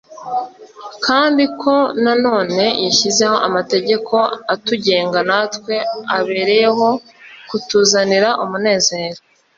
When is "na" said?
2.03-2.13